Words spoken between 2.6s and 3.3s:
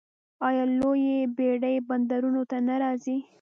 نه راځي؟